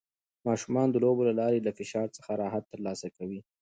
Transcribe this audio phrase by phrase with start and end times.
[0.47, 3.39] ماشومان د لوبو له لارې له فشار څخه راحت ترلاسه کوي.